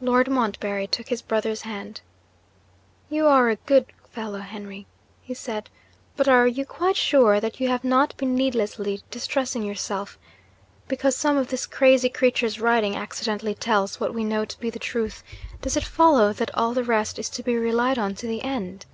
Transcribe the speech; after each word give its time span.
Lord 0.00 0.30
Montbarry 0.30 0.86
took 0.86 1.08
his 1.08 1.20
brother's 1.20 1.60
hand. 1.68 2.00
'You 3.10 3.26
are 3.26 3.50
a 3.50 3.56
good 3.56 3.92
fellow, 4.10 4.38
Henry,' 4.38 4.86
he 5.20 5.34
said; 5.34 5.68
'but 6.16 6.26
are 6.26 6.46
you 6.46 6.64
quite 6.64 6.96
sure 6.96 7.40
that 7.40 7.60
you 7.60 7.68
have 7.68 7.84
not 7.84 8.16
been 8.16 8.34
needlessly 8.34 9.02
distressing 9.10 9.62
yourself? 9.62 10.18
Because 10.88 11.14
some 11.14 11.36
of 11.36 11.48
this 11.48 11.66
crazy 11.66 12.08
creature's 12.08 12.58
writing 12.58 12.96
accidentally 12.96 13.54
tells 13.54 14.00
what 14.00 14.14
we 14.14 14.24
know 14.24 14.46
to 14.46 14.60
be 14.60 14.70
the 14.70 14.78
truth, 14.78 15.22
does 15.60 15.76
it 15.76 15.84
follow 15.84 16.32
that 16.32 16.56
all 16.56 16.72
the 16.72 16.82
rest 16.82 17.18
is 17.18 17.28
to 17.28 17.42
be 17.42 17.54
relied 17.54 17.98
on 17.98 18.14
to 18.14 18.26
the 18.26 18.40
end?' 18.40 18.86